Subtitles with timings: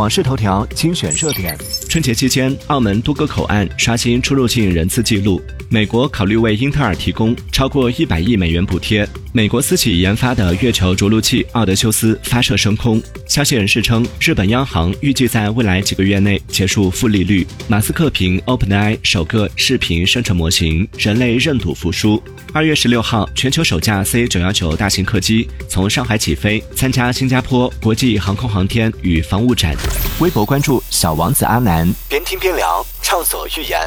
[0.00, 1.54] 网视头条精选热点。
[1.86, 5.42] 春节期间，澳门多个口岸刷新出入境人次记录。
[5.68, 9.06] 美国考虑为英特尔提供超过一百亿美元补贴。
[9.30, 13.00] 美国私企研发的月球着陆器奥德修斯发射升空。
[13.28, 17.46] 消息人士称，日本央行预计在未来几个月内结束负利率。
[17.68, 22.20] 马斯克凭 OpenAI 首个视频生成模型，人类认赌服输。
[22.54, 29.76] 二月十六号，全球首架 C 九幺九大型客机从上海起飞，参加新加坡国际航空航天与防务展。
[30.20, 33.80] 微博关注小王子阿南，边听边聊，畅所欲言。